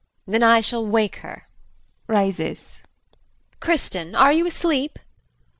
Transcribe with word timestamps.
JULIE. 0.25 0.31
Then 0.39 0.43
I 0.49 0.61
shall 0.61 0.83
wake 0.83 1.17
her. 1.17 1.47
[Rises]. 2.07 2.81
Kristin, 3.59 4.15
are 4.15 4.33
you 4.33 4.47
asleep? 4.47 4.97